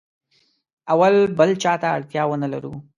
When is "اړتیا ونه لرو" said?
1.95-2.73